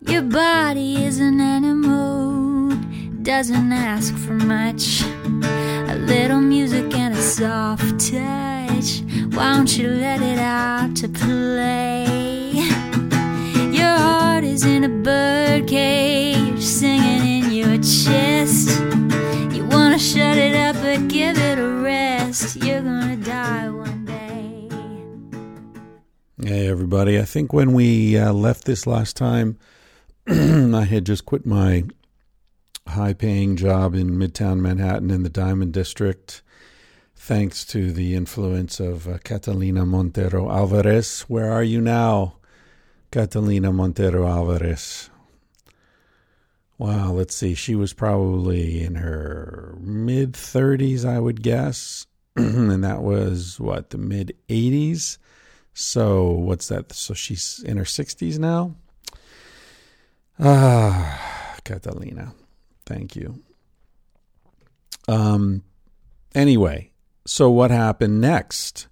[0.00, 2.70] Your body is an animal,
[3.22, 5.02] doesn't ask for much.
[5.02, 9.02] A little music and a soft touch.
[9.34, 12.04] Why don't you let it out to play?
[13.72, 18.80] Your heart is in a bird cage, singing in your chest.
[19.52, 22.54] You wanna shut it up, but give it a rest.
[22.54, 24.68] You're gonna die one day.
[26.40, 27.18] Hey, everybody.
[27.18, 29.58] I think when we uh, left this last time,
[30.30, 31.84] I had just quit my
[32.86, 36.42] high paying job in Midtown Manhattan in the Diamond District,
[37.16, 41.22] thanks to the influence of uh, Catalina Montero Alvarez.
[41.28, 42.34] Where are you now,
[43.10, 45.08] Catalina Montero Alvarez?
[46.76, 47.54] Wow, let's see.
[47.54, 52.06] She was probably in her mid 30s, I would guess.
[52.36, 55.16] and that was what, the mid 80s?
[55.72, 56.92] So, what's that?
[56.92, 58.74] So, she's in her 60s now?
[60.40, 62.34] Ah, Catalina.
[62.86, 63.42] Thank you.
[65.08, 65.62] Um
[66.34, 66.90] anyway,
[67.26, 68.86] so what happened next?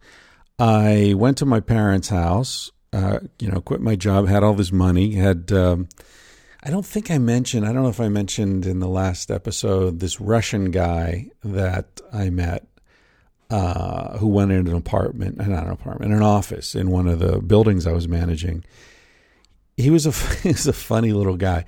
[0.58, 4.72] I went to my parents' house, uh, you know, quit my job, had all this
[4.72, 5.88] money, had um
[6.62, 10.00] I don't think I mentioned, I don't know if I mentioned in the last episode
[10.00, 12.66] this Russian guy that I met
[13.50, 17.38] uh, who went in an apartment, not an apartment, an office in one of the
[17.40, 18.64] buildings I was managing
[19.76, 21.64] he was a he was a funny little guy.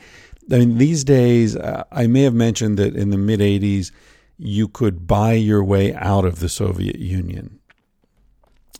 [0.50, 3.92] I mean, these days, uh, I may have mentioned that in the mid '80s,
[4.38, 7.58] you could buy your way out of the Soviet Union.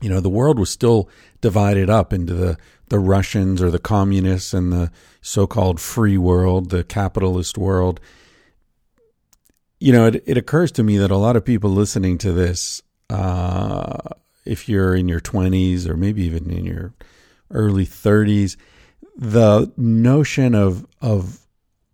[0.01, 2.57] You know, the world was still divided up into the
[2.89, 8.01] the Russians or the communists and the so-called free world, the capitalist world.
[9.79, 12.83] You know, it, it occurs to me that a lot of people listening to this,
[13.11, 13.99] uh,
[14.47, 16.95] if you're in your 20s or maybe even in your
[17.51, 18.57] early 30s,
[19.19, 21.41] the notion of of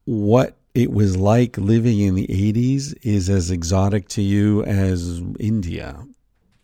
[0.05, 6.05] what it was like living in the 80s is as exotic to you as India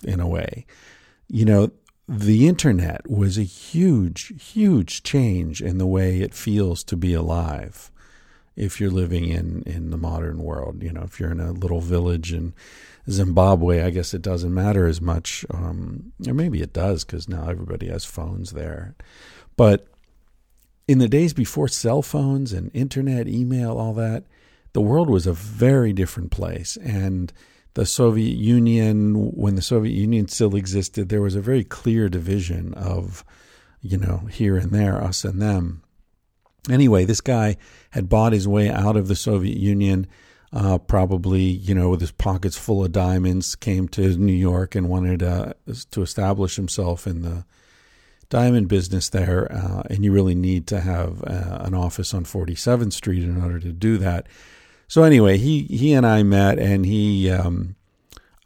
[0.04, 0.66] in a way.
[1.28, 1.70] You know,
[2.09, 7.91] the internet was a huge, huge change in the way it feels to be alive
[8.56, 10.82] if you're living in, in the modern world.
[10.82, 12.53] You know, if you're in a little village in
[13.09, 15.47] Zimbabwe, I guess it doesn't matter as much.
[15.54, 18.97] Um, or maybe it does because now everybody has phones there.
[19.56, 19.87] But
[20.91, 24.25] in the days before cell phones and internet, email, all that,
[24.73, 26.77] the world was a very different place.
[26.78, 27.33] And
[27.75, 32.75] the Soviet Union, when the Soviet Union still existed, there was a very clear division
[32.75, 33.25] of,
[33.81, 35.84] you know, here and there, us and them.
[36.69, 37.56] Anyway, this guy
[37.91, 40.09] had bought his way out of the Soviet Union,
[40.53, 44.89] uh, probably, you know, with his pockets full of diamonds, came to New York and
[44.89, 45.53] wanted uh,
[45.93, 47.45] to establish himself in the
[48.31, 52.95] diamond business there, uh, and you really need to have uh, an office on 47th
[52.95, 54.27] Street in order to do that.
[54.89, 57.77] So anyway, he he and I met, and he um,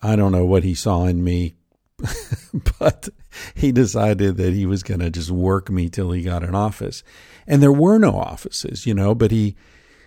[0.03, 1.55] I don't know what he saw in me,
[2.81, 3.09] but
[3.55, 7.05] he decided that he was going to just work me till he got an office,
[7.47, 9.15] and there were no offices, you know.
[9.15, 9.55] But he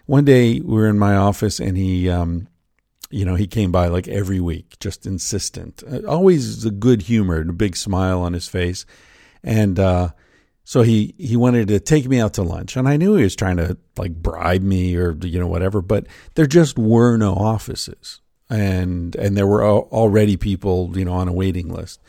[0.05, 2.09] one day we were in my office, and he.
[2.09, 2.49] Um,
[3.09, 7.37] you know, he came by like every week, just insistent, uh, always a good humor
[7.37, 8.85] and a big smile on his face
[9.43, 10.09] and uh,
[10.63, 13.35] so he he wanted to take me out to lunch, and I knew he was
[13.35, 18.21] trying to like bribe me or you know whatever, but there just were no offices,
[18.49, 22.01] and and there were already people you know on a waiting list.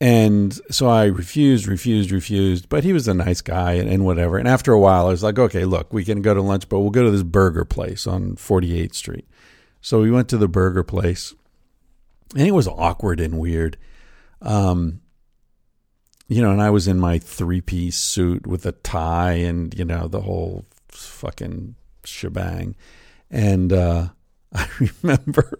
[0.00, 2.68] And so I refused, refused, refused.
[2.68, 4.38] But he was a nice guy and, and, whatever.
[4.38, 6.78] And after a while, I was like, okay, look, we can go to lunch, but
[6.78, 9.26] we'll go to this burger place on 48th Street.
[9.80, 11.34] So we went to the burger place,
[12.36, 13.76] and it was awkward and weird.
[14.40, 15.00] Um,
[16.28, 19.84] you know, and I was in my three piece suit with a tie and, you
[19.84, 21.74] know, the whole fucking
[22.04, 22.76] shebang.
[23.30, 24.08] And uh,
[24.52, 24.68] I
[25.02, 25.58] remember,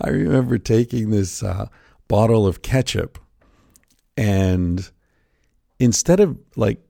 [0.00, 1.68] I remember taking this uh,
[2.06, 3.18] bottle of ketchup
[4.16, 4.90] and
[5.78, 6.80] instead of like,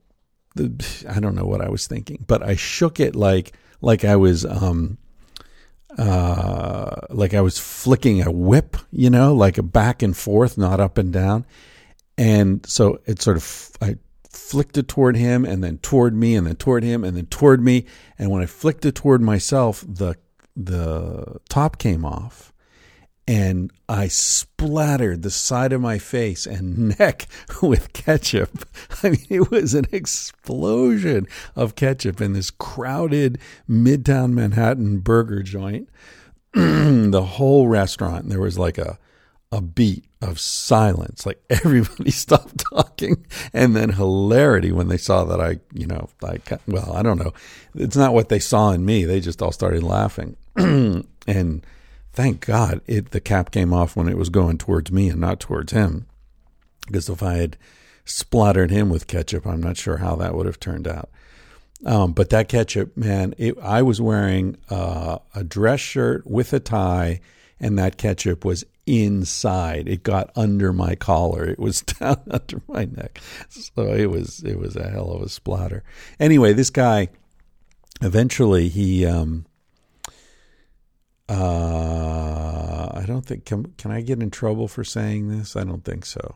[0.55, 4.17] the, I don't know what I was thinking, but I shook it like, like I
[4.17, 4.97] was, um,
[5.97, 10.81] uh, like I was flicking a whip, you know, like a back and forth, not
[10.81, 11.45] up and down.
[12.17, 13.95] And so it sort of, I
[14.29, 17.61] flicked it toward him and then toward me and then toward him and then toward
[17.63, 17.85] me.
[18.17, 20.15] And when I flicked it toward myself, the,
[20.55, 22.51] the top came off
[23.27, 27.27] and I splattered the side of my face and neck
[27.61, 28.67] with ketchup.
[29.03, 35.89] I mean, it was an explosion of ketchup in this crowded Midtown Manhattan burger joint.
[36.53, 38.99] the whole restaurant, there was like a
[39.51, 41.25] a beat of silence.
[41.25, 46.49] Like everybody stopped talking and then hilarity when they saw that I, you know, like,
[46.67, 47.33] well, I don't know.
[47.75, 49.05] It's not what they saw in me.
[49.05, 50.37] They just all started laughing.
[50.55, 51.65] and
[52.13, 55.39] thank God it, the cap came off when it was going towards me and not
[55.39, 56.07] towards him.
[56.87, 57.57] Because if I had
[58.05, 61.09] splattered him with ketchup, I'm not sure how that would have turned out.
[61.85, 66.59] Um, but that ketchup, man, it, I was wearing uh, a dress shirt with a
[66.59, 67.21] tie,
[67.59, 69.87] and that ketchup was inside.
[69.87, 71.45] It got under my collar.
[71.45, 73.21] It was down under my neck.
[73.49, 75.83] So it was it was a hell of a splatter.
[76.19, 77.09] Anyway, this guy
[78.01, 79.45] eventually he um
[81.29, 85.55] uh I don't think can can I get in trouble for saying this?
[85.55, 86.35] I don't think so.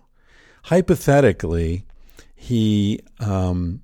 [0.63, 1.85] Hypothetically,
[2.35, 3.81] he um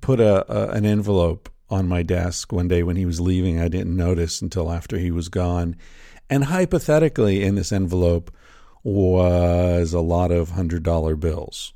[0.00, 3.60] put a, a an envelope on my desk one day when he was leaving.
[3.60, 5.76] I didn't notice until after he was gone
[6.30, 8.30] and hypothetically, in this envelope
[8.82, 11.72] was a lot of $100 bills,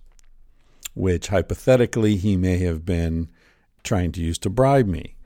[0.94, 3.30] which hypothetically he may have been
[3.82, 5.16] trying to use to bribe me.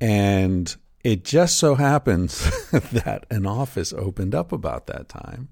[0.00, 2.38] And it just so happens
[2.70, 5.48] that an office opened up about that time.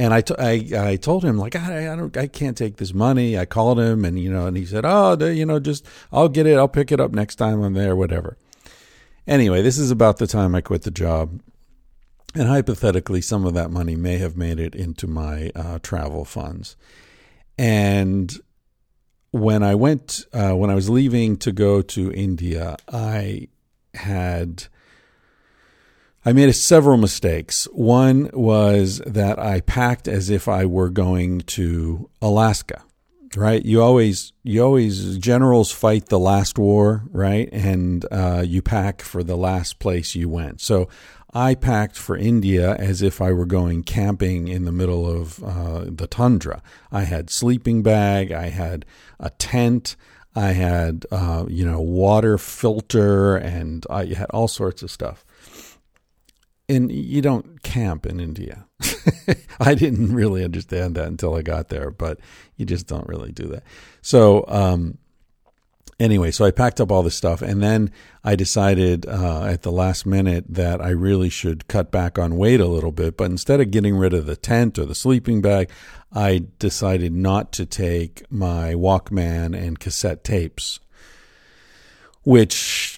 [0.00, 2.94] And I, t- I, I told him like I, I don't I can't take this
[2.94, 3.36] money.
[3.36, 6.46] I called him and you know and he said oh you know just I'll get
[6.46, 8.36] it I'll pick it up next time I'm there whatever.
[9.26, 11.40] Anyway, this is about the time I quit the job
[12.38, 16.76] and hypothetically, some of that money may have made it into my uh, travel funds.
[17.58, 18.32] And
[19.32, 23.48] when I went, uh, when I was leaving to go to India, I
[23.94, 24.64] had.
[26.24, 27.66] I made several mistakes.
[27.72, 32.82] One was that I packed as if I were going to Alaska,
[33.34, 33.64] right?
[33.64, 37.48] You always, you always, generals fight the last war, right?
[37.50, 40.60] And uh, you pack for the last place you went.
[40.60, 40.88] So
[41.34, 45.84] I packed for India as if I were going camping in the middle of uh,
[45.86, 46.62] the tundra.
[46.90, 48.86] I had sleeping bag, I had
[49.20, 49.96] a tent,
[50.34, 55.24] I had uh, you know water filter, and I had all sorts of stuff.
[56.70, 58.66] And you don't camp in India.
[59.60, 62.20] I didn't really understand that until I got there, but
[62.56, 63.62] you just don't really do that.
[64.02, 64.98] So um,
[66.00, 67.90] anyway, so I packed up all this stuff, and then
[68.24, 72.60] I decided uh, at the last minute that I really should cut back on weight
[72.60, 73.16] a little bit.
[73.16, 75.70] But instead of getting rid of the tent or the sleeping bag,
[76.12, 80.80] I decided not to take my Walkman and cassette tapes,
[82.22, 82.97] which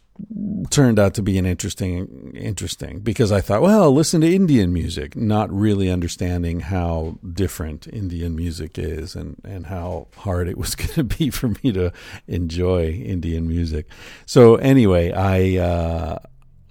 [0.71, 5.17] turned out to be an interesting interesting because I thought, well, listen to Indian music,
[5.17, 10.91] not really understanding how different Indian music is and and how hard it was going
[10.91, 11.93] to be for me to
[12.27, 13.87] enjoy Indian music.
[14.27, 16.19] So anyway, I uh,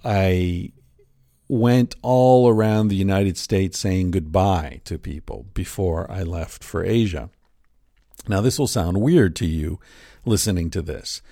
[0.04, 0.72] I
[1.48, 7.28] went all around the United States saying goodbye to people before I left for Asia.
[8.28, 9.80] Now, this will sound weird to you
[10.24, 11.22] listening to this,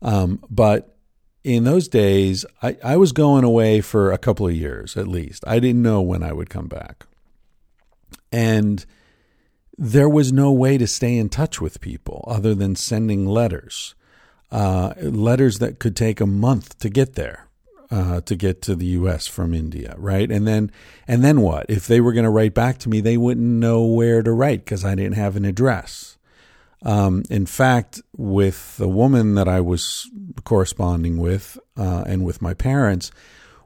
[0.00, 0.95] um, but
[1.46, 5.44] in those days, I, I was going away for a couple of years at least.
[5.46, 7.06] I didn't know when I would come back.
[8.32, 8.84] And
[9.78, 13.94] there was no way to stay in touch with people other than sending letters,
[14.50, 17.44] uh, letters that could take a month to get there.
[17.88, 19.28] Uh, to get to the U.S.
[19.28, 20.28] from India, right?
[20.28, 20.72] And then,
[21.06, 21.66] and then what?
[21.68, 24.64] If they were going to write back to me, they wouldn't know where to write
[24.64, 26.15] because I didn't have an address.
[26.82, 30.10] Um, in fact, with the woman that I was
[30.44, 33.10] corresponding with uh, and with my parents,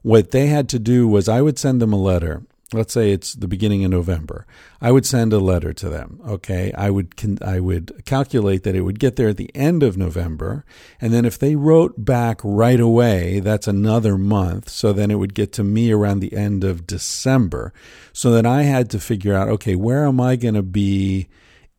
[0.02, 2.42] what they had to do was I would send them a letter.
[2.72, 4.46] Let's say it's the beginning of November.
[4.80, 6.20] I would send a letter to them.
[6.24, 7.12] Okay, I would
[7.42, 10.64] I would calculate that it would get there at the end of November,
[11.00, 14.68] and then if they wrote back right away, that's another month.
[14.68, 17.72] So then it would get to me around the end of December.
[18.12, 21.28] So then I had to figure out, okay, where am I going to be?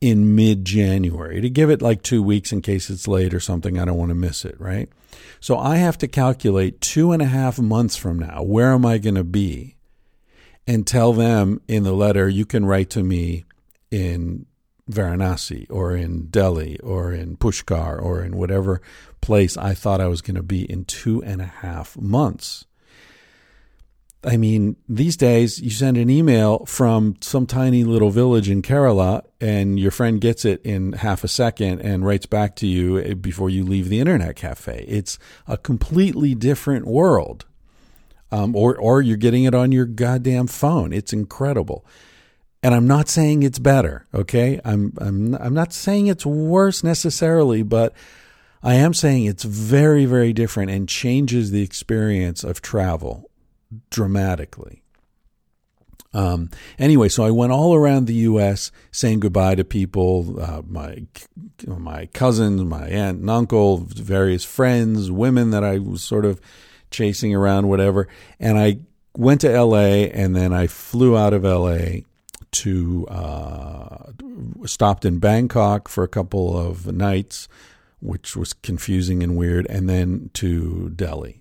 [0.02, 3.80] In mid January to give it like two weeks in case it's late or something.
[3.80, 4.90] I don't want to miss it, right?
[5.40, 8.98] So I have to calculate two and a half months from now, where am I
[8.98, 9.78] going to be?
[10.68, 13.46] And tell them in the letter, you can write to me
[13.90, 14.46] in
[14.90, 18.82] Varanasi or in Delhi or in Pushkar or in whatever
[19.22, 22.66] place I thought I was going to be in two and a half months.
[24.24, 29.24] I mean, these days you send an email from some tiny little village in Kerala
[29.40, 33.14] and your friend gets it in half a second and writes back to you eh,
[33.16, 34.86] before you leave the internet cafe.
[34.88, 37.46] It's a completely different world.
[38.34, 40.94] Um, or, or you're getting it on your goddamn phone.
[40.94, 41.86] It's incredible.
[42.64, 44.62] And I'm not saying it's better, okay?
[44.64, 47.94] I'm, I'm, I'm not saying it's worse necessarily, but
[48.64, 53.31] I am saying it's very, very different and changes the experience of travel
[53.90, 54.82] dramatically.
[56.14, 58.72] Um, anyway, so I went all around the U.S.
[58.92, 61.06] saying goodbye to people, uh, my
[61.66, 66.42] my cousins, my aunt and uncle, various friends, women that I was sort of
[66.90, 68.08] chasing around, whatever.
[68.40, 68.80] And I
[69.16, 70.12] went to L.A.
[70.12, 72.04] and then I flew out of L.A.
[72.52, 74.12] to uh,
[74.66, 77.48] stopped in Bangkok for a couple of nights,
[78.02, 81.41] which was confusing and weird, and then to Delhi.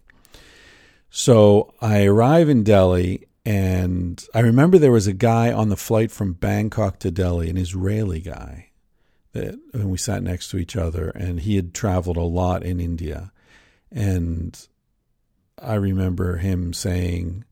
[1.10, 6.10] So I arrive in Delhi and I remember there was a guy on the flight
[6.10, 8.70] from Bangkok to Delhi, an Israeli guy,
[9.32, 12.80] that and we sat next to each other, and he had traveled a lot in
[12.80, 13.32] India.
[13.90, 14.56] And
[15.60, 17.44] I remember him saying,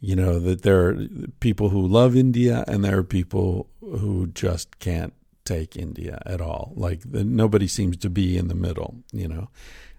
[0.00, 1.06] you know, that there are
[1.40, 6.72] people who love India and there are people who just can't take India at all.
[6.76, 9.48] Like nobody seems to be in the middle, you know.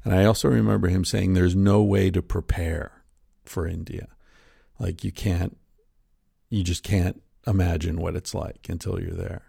[0.04, 3.04] And I also remember him saying there's no way to prepare
[3.46, 4.08] for India
[4.80, 5.58] like you can't,
[6.50, 9.44] you just can't imagine what it's like until you're there.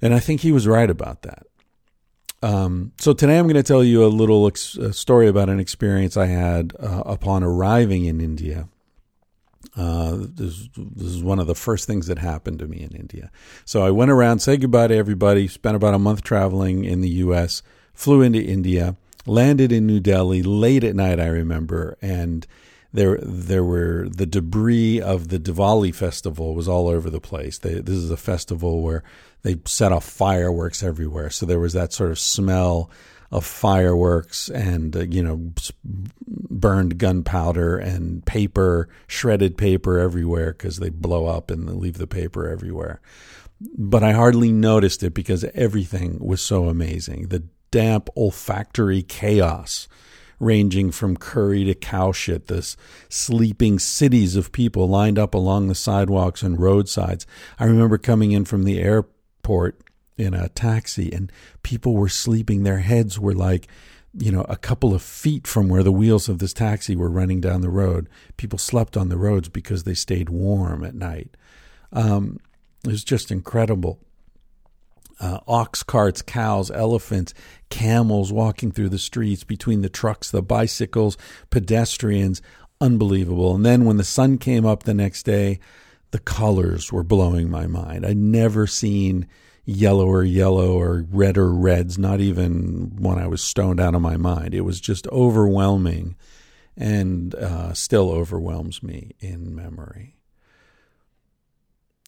[0.00, 1.46] And I think he was right about that.
[2.42, 5.60] Um, so today I'm going to tell you a little ex- a story about an
[5.60, 8.68] experience I had uh, upon arriving in India.
[9.76, 13.30] Uh, this, this is one of the first things that happened to me in India.
[13.64, 17.08] So I went around, said goodbye to everybody, spent about a month traveling in the
[17.08, 17.62] U.S.,
[17.94, 18.96] flew into India,
[19.26, 22.46] landed in New Delhi late at night, I remember, and
[22.92, 27.58] there there were the debris of the Diwali festival was all over the place.
[27.58, 29.02] They, this is a festival where
[29.42, 32.90] they set off fireworks everywhere, so there was that sort of smell
[33.30, 35.52] of fireworks and uh, you know
[36.26, 42.46] burned gunpowder and paper, shredded paper everywhere because they blow up and leave the paper
[42.46, 43.00] everywhere.
[43.78, 47.28] But I hardly noticed it because everything was so amazing.
[47.28, 49.88] The damp olfactory chaos
[50.42, 52.76] ranging from curry to cow shit, this
[53.08, 57.26] sleeping cities of people lined up along the sidewalks and roadsides.
[57.60, 59.80] I remember coming in from the airport
[60.18, 61.30] in a taxi and
[61.62, 62.64] people were sleeping.
[62.64, 63.68] Their heads were like,
[64.18, 67.40] you know, a couple of feet from where the wheels of this taxi were running
[67.40, 68.08] down the road.
[68.36, 71.36] People slept on the roads because they stayed warm at night.
[71.92, 72.40] Um,
[72.84, 74.00] it was just incredible
[75.20, 77.34] uh, ox carts, cows, elephants,
[77.70, 81.16] camels walking through the streets between the trucks, the bicycles,
[81.50, 82.42] pedestrians.
[82.80, 83.54] Unbelievable.
[83.54, 85.60] And then when the sun came up the next day,
[86.10, 88.04] the colors were blowing my mind.
[88.04, 89.26] I'd never seen
[89.64, 94.54] yellower yellow or redder reds, not even when I was stoned out of my mind.
[94.54, 96.16] It was just overwhelming
[96.76, 100.16] and uh, still overwhelms me in memory.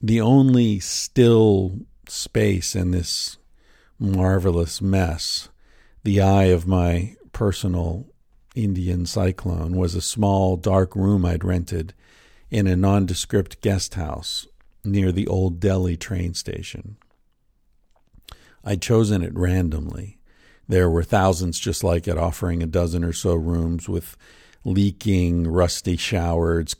[0.03, 1.79] The only still
[2.11, 3.39] space in this
[3.99, 5.49] marvelous mess,
[6.03, 8.07] the eye of my personal
[8.55, 11.95] Indian cyclone was a small dark room I'd rented
[12.51, 14.47] in a nondescript guest house
[14.85, 16.97] near the old Delhi train station.
[18.65, 20.19] I'd chosen it randomly.
[20.69, 24.17] There were thousands just like it, offering a dozen or so rooms with
[24.65, 26.75] leaking, rusty showers.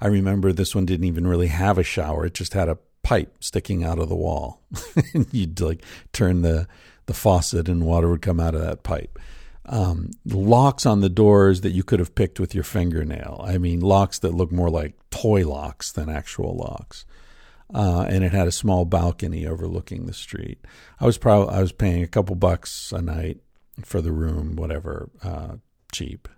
[0.00, 3.36] I remember this one didn't even really have a shower, it just had a pipe
[3.38, 4.60] sticking out of the wall.
[5.14, 6.66] and you'd like turn the,
[7.06, 9.16] the faucet and water would come out of that pipe.
[9.64, 13.44] Um, locks on the doors that you could have picked with your fingernail.
[13.46, 17.04] I mean, locks that look more like toy locks than actual locks.
[17.72, 20.58] Uh, and it had a small balcony overlooking the street.
[20.98, 23.38] I was probably I was paying a couple bucks a night
[23.84, 25.56] for the room, whatever, uh,
[25.92, 26.28] cheap.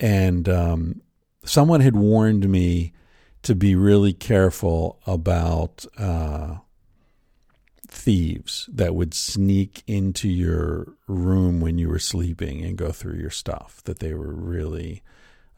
[0.00, 1.02] And um,
[1.44, 2.92] someone had warned me
[3.42, 6.56] to be really careful about uh,
[7.88, 13.30] thieves that would sneak into your room when you were sleeping and go through your
[13.30, 13.82] stuff.
[13.84, 15.02] That they were really,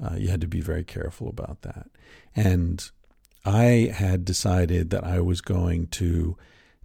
[0.02, 1.88] uh, you had to be very careful about that.
[2.34, 2.88] And
[3.44, 6.36] I had decided that I was going to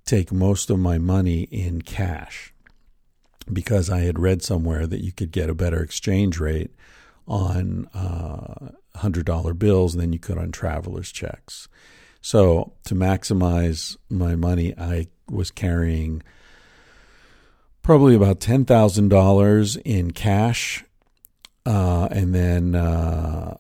[0.06, 2.54] take most of my money in cash
[3.51, 6.72] because I had read somewhere that you could get a better exchange rate
[7.27, 11.68] on uh, $100 bills than you could on traveler's checks.
[12.22, 16.24] So, to maximize my money, I was carrying
[17.82, 20.84] probably about $10,000 in cash.
[21.66, 23.58] Uh, and then, uh,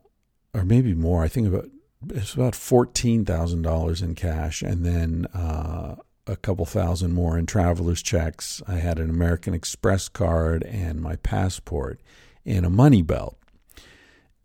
[0.53, 1.69] or maybe more, I think about
[2.09, 4.61] it's about $14,000 in cash.
[4.61, 5.95] And then uh,
[6.27, 8.61] a couple thousand more in traveler's checks.
[8.67, 12.01] I had an American Express card and my passport
[12.45, 13.37] in a money belt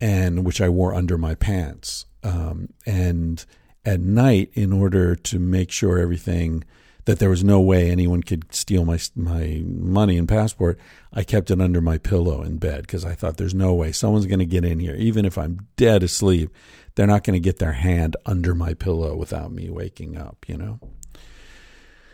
[0.03, 2.05] and which I wore under my pants.
[2.23, 3.43] Um, and
[3.85, 6.65] at night, in order to make sure everything
[7.05, 10.77] that there was no way anyone could steal my my money and passport,
[11.13, 14.25] I kept it under my pillow in bed because I thought there's no way someone's
[14.25, 16.49] going to get in here, even if I'm dead asleep.
[16.95, 20.57] They're not going to get their hand under my pillow without me waking up, you
[20.57, 20.81] know.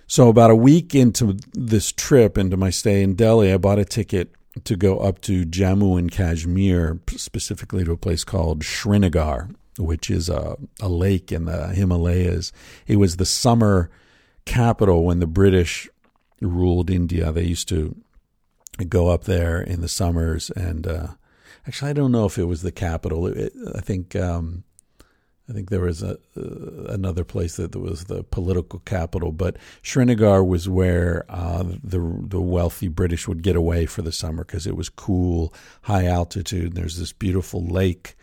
[0.05, 3.85] So about a week into this trip, into my stay in Delhi, I bought a
[3.85, 4.31] ticket
[4.63, 10.29] to go up to Jammu and Kashmir, specifically to a place called Srinagar, which is
[10.29, 12.51] a, a lake in the Himalayas.
[12.87, 13.89] It was the summer
[14.45, 15.87] capital when the British
[16.41, 17.31] ruled India.
[17.31, 17.95] They used to
[18.87, 21.07] go up there in the summers, and uh,
[21.67, 23.27] actually, I don't know if it was the capital.
[23.27, 24.63] It, I think um,
[25.49, 30.43] I think there was a uh, another place that was the political capital, but Srinagar
[30.43, 34.77] was where uh, the the wealthy British would get away for the summer because it
[34.77, 35.53] was cool,
[35.83, 36.67] high altitude.
[36.67, 38.15] And There's this beautiful lake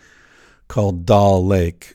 [0.68, 1.95] called Dal Lake,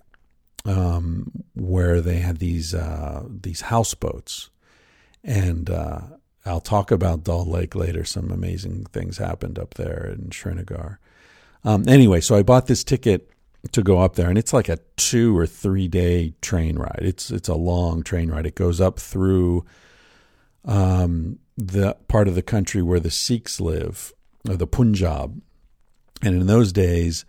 [0.66, 4.50] um, where they had these uh, these houseboats,
[5.24, 6.02] and uh,
[6.46, 8.04] I'll talk about Dal Lake later.
[8.04, 11.00] Some amazing things happened up there in Srinagar.
[11.64, 13.30] Um, anyway, so I bought this ticket
[13.72, 17.00] to go up there, and it's like a two or three day train ride.
[17.01, 18.46] It's it's a long train ride.
[18.46, 19.65] It goes up through
[20.65, 24.13] um, the part of the country where the Sikhs live,
[24.48, 25.41] or the Punjab,
[26.22, 27.25] and in those days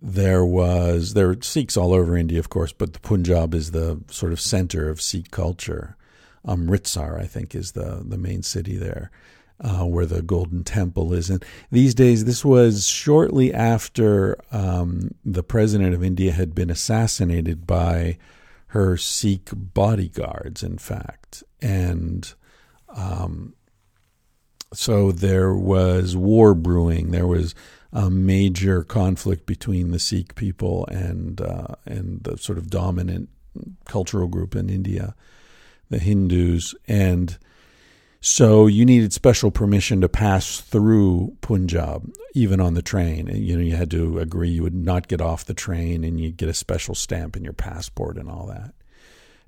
[0.00, 4.00] there was there were Sikhs all over India, of course, but the Punjab is the
[4.10, 5.96] sort of center of Sikh culture.
[6.46, 9.10] Amritsar, I think, is the the main city there,
[9.60, 11.30] uh, where the Golden Temple is.
[11.30, 17.66] And these days, this was shortly after um, the president of India had been assassinated
[17.66, 18.18] by
[18.68, 22.32] her Sikh bodyguards, in fact, and.
[22.88, 23.54] Um,
[24.72, 27.10] so there was war brewing.
[27.10, 27.54] There was
[27.92, 33.28] a major conflict between the Sikh people and uh, and the sort of dominant
[33.86, 35.14] cultural group in India,
[35.88, 37.36] the Hindus, and
[38.20, 43.28] so you needed special permission to pass through Punjab, even on the train.
[43.28, 46.30] You know, you had to agree you would not get off the train, and you
[46.30, 48.74] get a special stamp in your passport and all that.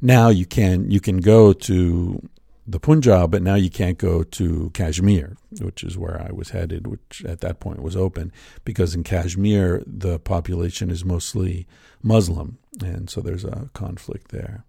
[0.00, 2.29] Now you can you can go to
[2.67, 6.87] the Punjab, but now you can't go to Kashmir, which is where I was headed,
[6.87, 8.33] which at that point was open,
[8.64, 11.66] because in Kashmir the population is mostly
[12.03, 14.64] Muslim, and so there's a conflict there.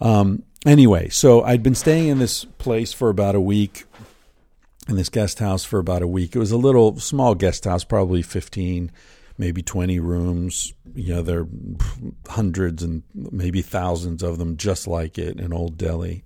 [0.00, 3.84] Um, anyway, so I'd been staying in this place for about a week,
[4.88, 6.34] in this guest house for about a week.
[6.34, 8.90] It was a little small guest house, probably 15,
[9.38, 10.74] maybe 20 rooms.
[10.94, 11.48] You know, there are
[12.28, 16.24] hundreds and maybe thousands of them just like it in Old Delhi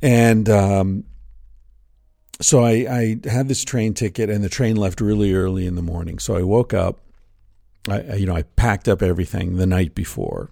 [0.00, 1.04] and um,
[2.40, 5.82] so I, I, had this train ticket, and the train left really early in the
[5.82, 6.18] morning.
[6.18, 7.00] So I woke up.
[7.88, 10.50] I, you know, I packed up everything the night before,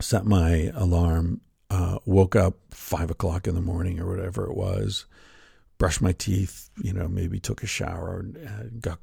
[0.00, 5.06] set my alarm, uh, woke up five o'clock in the morning or whatever it was,
[5.78, 8.98] brushed my teeth, you know, maybe took a shower, uh, got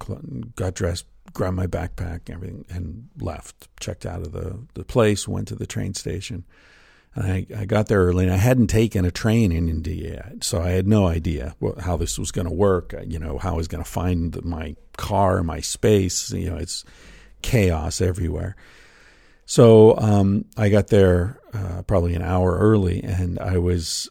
[0.56, 3.68] got dressed, grabbed my backpack, and everything, and left.
[3.80, 6.46] Checked out of the the place, went to the train station.
[7.14, 10.44] And I, I got there early and I hadn't taken a train in India yet.
[10.46, 13.38] So I had no idea what, how this was going to work, uh, you know,
[13.38, 16.32] how I was going to find my car, my space.
[16.32, 16.86] You know, it's
[17.42, 18.56] chaos everywhere.
[19.52, 24.10] So um, I got there uh, probably an hour early and I was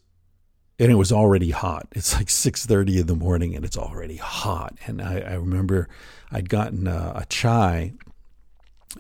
[0.79, 1.89] and it was already hot.
[1.97, 4.77] It's like six thirty in the morning, and it's already hot.
[4.87, 5.89] And I, I remember
[6.31, 7.95] I'd gotten a, a, chai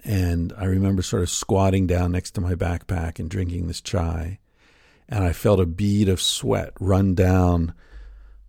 [0.03, 4.38] and I remember sort of squatting down next to my backpack and drinking this chai.
[5.11, 7.74] And I felt a bead of sweat run down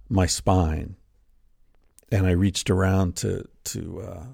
[0.07, 0.95] my spine.
[2.09, 4.25] And I reached around to, to uh,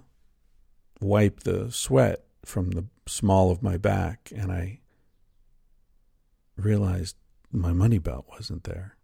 [1.02, 4.32] wipe the sweat from the small of my back.
[4.36, 4.80] And I
[6.56, 7.16] realized
[7.52, 8.96] my money belt wasn't there.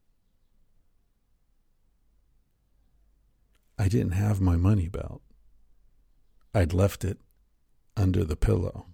[3.78, 5.22] I didn't have my money belt.
[6.54, 7.18] I'd left it
[7.98, 8.86] under the pillow.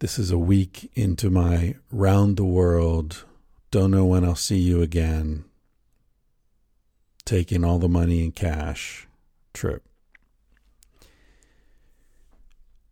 [0.00, 3.24] This is a week into my round the world,
[3.72, 5.44] don't know when I'll see you again,
[7.24, 9.08] taking all the money in cash
[9.52, 9.87] trip.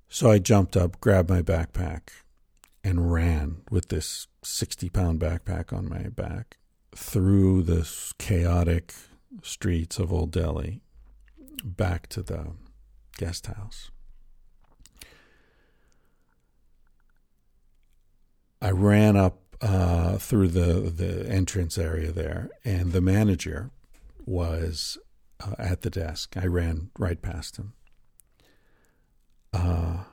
[0.08, 2.10] So I jumped up, grabbed my backpack,
[2.84, 6.58] and ran with this 60 pound backpack on my back
[6.94, 8.94] through the chaotic
[9.42, 10.80] streets of Old Delhi
[11.64, 12.52] back to the
[13.18, 13.90] guest house.
[18.62, 23.70] I ran up uh, through the, the entrance area there, and the manager
[24.24, 24.98] was
[25.40, 26.36] uh, at the desk.
[26.36, 27.74] I ran right past him.
[29.56, 30.04] Uh,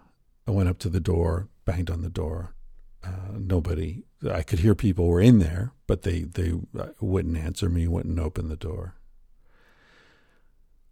[0.47, 2.55] I went up to the door, banged on the door.
[3.03, 4.03] Uh, nobody.
[4.29, 8.19] I could hear people were in there, but they they uh, wouldn't answer me, wouldn't
[8.19, 8.95] open the door.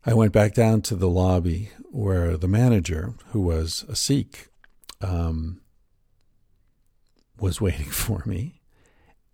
[0.05, 4.49] I went back down to the lobby where the manager, who was a Sikh,
[4.99, 5.61] um,
[7.39, 8.61] was waiting for me.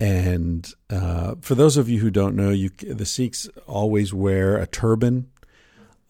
[0.00, 4.66] And uh, for those of you who don't know, you the Sikhs always wear a
[4.66, 5.28] turban.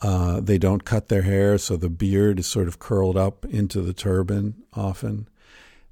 [0.01, 3.81] Uh, they don't cut their hair, so the beard is sort of curled up into
[3.81, 5.29] the turban often.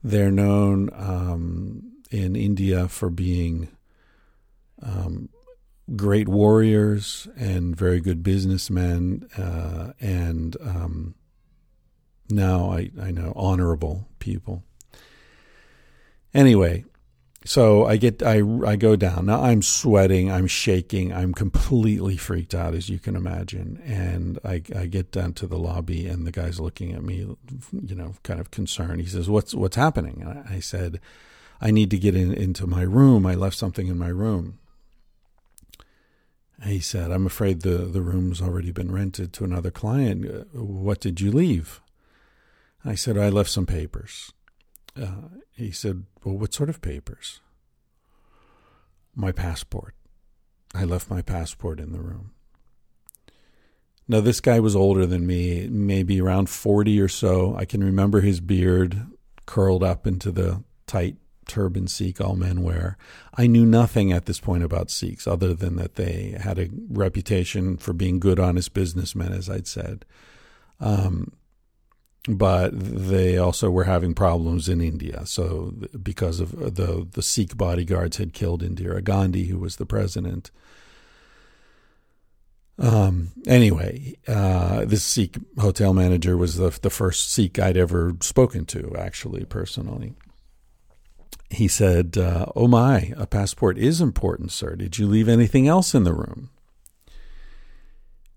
[0.03, 3.69] They're known um, in India for being
[4.81, 5.29] um,
[5.97, 11.15] great warriors and very good businessmen, uh, and um,
[12.31, 14.63] now I, I know honorable people.
[16.33, 16.85] Anyway,
[17.47, 19.27] so I get I I go down.
[19.27, 23.81] Now I'm sweating, I'm shaking, I'm completely freaked out as you can imagine.
[23.87, 27.37] And I I get down to the lobby and the guy's looking at me,
[27.73, 29.01] you know, kind of concerned.
[29.01, 31.01] He says, "What's what's happening?" And I said,
[31.61, 33.25] "I need to get in, into my room.
[33.25, 34.59] I left something in my room."
[36.65, 40.49] He said, "I'm afraid the the room's already been rented to another client.
[40.53, 41.81] What did you leave?"
[42.85, 44.33] I said, "I left some papers."
[45.01, 47.41] Uh, he said, Well, what sort of papers?
[49.15, 49.95] My passport.
[50.75, 52.33] I left my passport in the room.
[54.09, 57.57] Now, this guy was older than me, maybe around 40 or so.
[57.57, 59.07] I can remember his beard
[59.47, 62.97] curled up into the tight turban Sikh all men wear.
[63.35, 67.77] I knew nothing at this point about Sikhs other than that they had a reputation
[67.77, 70.05] for being good, honest businessmen, as I'd said.
[70.81, 71.33] Um,
[72.29, 75.25] but they also were having problems in India.
[75.27, 80.51] So because of the the Sikh bodyguards had killed Indira Gandhi, who was the president.
[82.79, 88.67] Um, anyway, uh, this Sikh hotel manager was the the first Sikh I'd ever spoken
[88.67, 90.15] to, actually personally.
[91.49, 94.75] He said, uh, "Oh my, a passport is important, sir.
[94.75, 96.51] Did you leave anything else in the room?"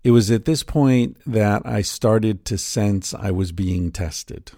[0.02, 4.52] It was at this point that I started to sense I was being tested.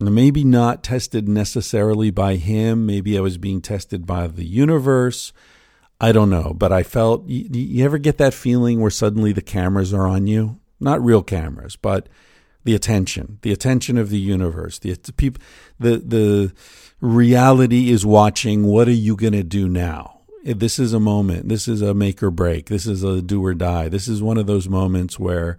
[0.00, 5.32] maybe not tested necessarily by him, maybe I was being tested by the universe.
[6.00, 9.42] I don't know, but I felt you, you ever get that feeling where suddenly the
[9.42, 10.60] cameras are on you?
[10.80, 12.08] Not real cameras, but
[12.64, 15.42] the attention, the attention of the universe, the, the people,
[15.80, 16.52] the the
[17.00, 18.64] reality is watching.
[18.64, 20.17] What are you going to do now?
[20.48, 21.48] Eh, this is a moment.
[21.48, 22.66] This is a make or break.
[22.66, 23.88] This is a do or die.
[23.88, 25.58] This is one of those moments where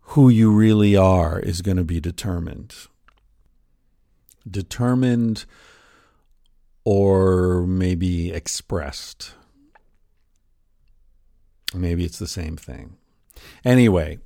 [0.00, 2.74] who you really are is going to be determined.
[4.50, 5.44] Determined
[6.84, 9.34] or maybe expressed.
[11.72, 12.96] Maybe it's the same thing.
[13.64, 14.18] Anyway,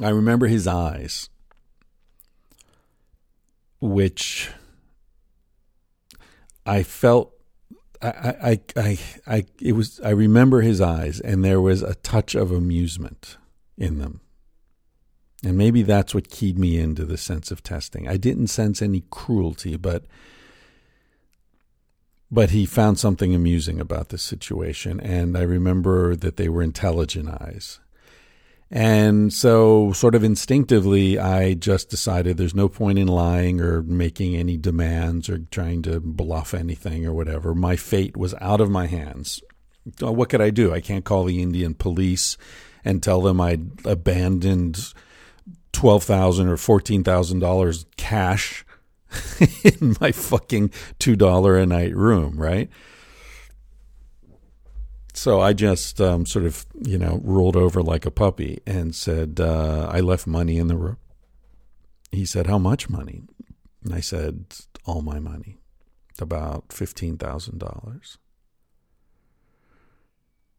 [0.00, 1.28] I remember his eyes,
[3.80, 4.50] which
[6.68, 7.32] I felt
[8.00, 12.34] I, I, I, I, it was, I remember his eyes and there was a touch
[12.34, 13.36] of amusement
[13.76, 14.20] in them.
[15.44, 18.08] And maybe that's what keyed me into the sense of testing.
[18.08, 20.04] I didn't sense any cruelty, but,
[22.30, 25.00] but he found something amusing about the situation.
[25.00, 27.80] And I remember that they were intelligent eyes.
[28.70, 34.36] And so, sort of instinctively, I just decided there's no point in lying or making
[34.36, 37.54] any demands or trying to bluff anything or whatever.
[37.54, 39.40] My fate was out of my hands.
[40.02, 40.74] Uh, what could I do?
[40.74, 42.36] I can't call the Indian police
[42.84, 44.92] and tell them I'd abandoned
[45.72, 48.66] twelve thousand or fourteen thousand dollars cash
[49.64, 52.68] in my fucking two dollar a night room, right?
[55.18, 59.40] So I just um, sort of, you know, rolled over like a puppy and said,
[59.40, 60.98] uh, I left money in the room.
[62.12, 63.22] He said, How much money?
[63.82, 64.44] And I said,
[64.84, 65.58] All my money,
[66.20, 68.16] about $15,000.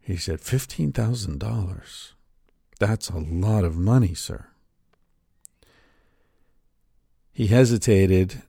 [0.01, 2.11] He said, $15,000?
[2.81, 4.47] That's a lot of money, sir.
[7.31, 8.41] He hesitated.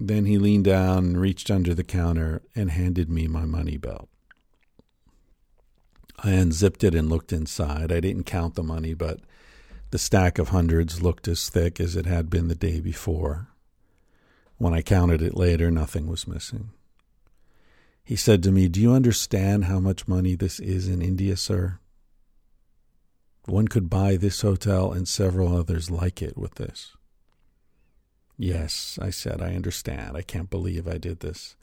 [0.00, 4.08] Then he leaned down reached under the counter and handed me my money belt.
[6.18, 7.92] I unzipped it and looked inside.
[7.92, 9.20] I didn't count the money, but
[9.90, 13.48] the stack of hundreds looked as thick as it had been the day before.
[14.58, 16.70] When I counted it later, nothing was missing.
[18.02, 21.78] He said to me, Do you understand how much money this is in India, sir?
[23.44, 26.96] One could buy this hotel and several others like it with this.
[28.38, 30.16] Yes, I said, I understand.
[30.16, 31.56] I can't believe I did this.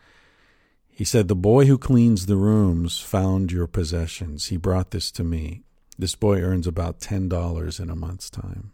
[0.94, 4.48] He said, The boy who cleans the rooms found your possessions.
[4.48, 5.64] He brought this to me.
[5.98, 8.72] This boy earns about $10 in a month's time.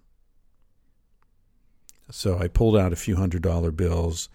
[2.12, 4.30] So I pulled out a few hundred dollar bills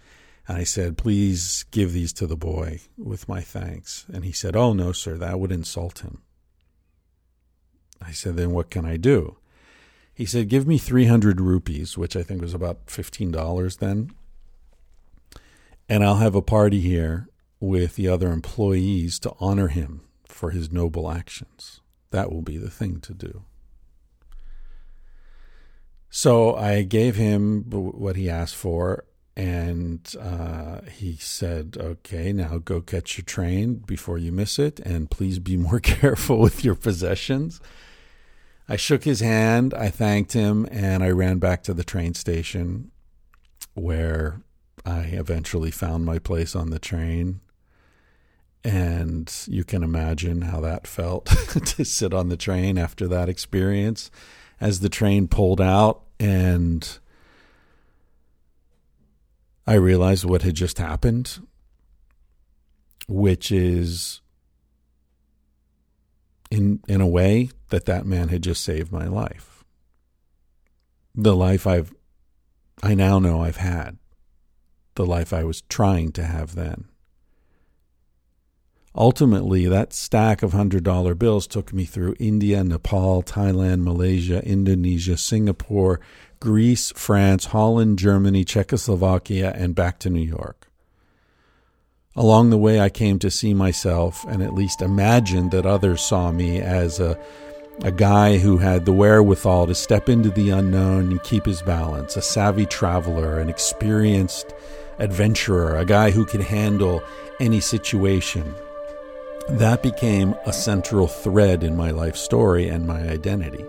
[0.47, 4.05] and I said, Please give these to the boy with my thanks.
[4.11, 6.21] And he said, Oh, no, sir, that would insult him.
[8.01, 9.37] I said, Then what can I do?
[10.13, 14.11] He said, Give me 300 rupees, which I think was about $15 then.
[15.87, 17.27] And I'll have a party here
[17.65, 21.81] with the other employees to honor him for his noble actions.
[22.11, 23.43] That will be the thing to do.
[26.09, 29.03] So I gave him what he asked for,
[29.35, 35.11] and uh, he said, Okay, now go catch your train before you miss it, and
[35.11, 37.59] please be more careful with your possessions.
[38.69, 42.91] I shook his hand, I thanked him, and I ran back to the train station
[43.73, 44.41] where
[44.85, 47.41] I eventually found my place on the train.
[48.65, 51.25] And you can imagine how that felt
[51.65, 54.09] to sit on the train after that experience
[54.59, 56.97] as the train pulled out and
[59.67, 61.39] I realized what had just happened,
[63.07, 64.21] which is
[66.51, 69.63] in in a way that that man had just saved my life.
[71.13, 71.93] The life I've
[72.83, 73.97] I now know I've had.
[74.95, 76.85] The life I was trying to have then.
[78.97, 85.99] Ultimately, that stack of $100 bills took me through India, Nepal, Thailand, Malaysia, Indonesia, Singapore,
[86.39, 90.69] Greece, France, Holland, Germany, Czechoslovakia, and back to New York.
[92.15, 96.31] Along the way, I came to see myself and at least imagined that others saw
[96.31, 97.19] me as a,
[97.81, 102.15] a guy who had the wherewithal to step into the unknown and keep his balance,
[102.15, 104.53] a savvy traveler, an experienced
[104.99, 107.03] adventurer, a guy who could handle
[107.41, 108.55] any situation
[109.49, 113.63] that became a central thread in my life story and my identity.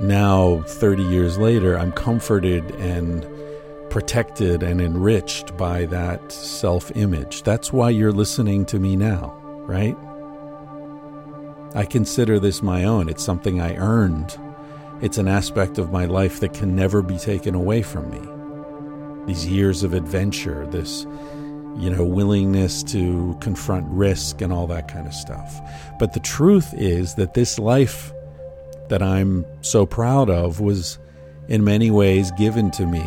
[0.00, 3.26] Now, 30 years later, I'm comforted and
[3.90, 7.42] protected and enriched by that self image.
[7.42, 9.96] That's why you're listening to me now, right?
[11.74, 13.08] I consider this my own.
[13.08, 14.38] It's something I earned.
[15.02, 19.26] It's an aspect of my life that can never be taken away from me.
[19.26, 21.06] These years of adventure, this
[21.76, 25.60] you know, willingness to confront risk and all that kind of stuff.
[25.98, 28.12] But the truth is that this life
[28.88, 30.98] that I'm so proud of was
[31.48, 33.04] in many ways given to me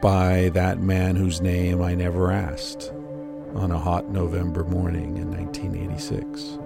[0.00, 2.92] by that man whose name I never asked
[3.54, 6.58] on a hot November morning in 1986.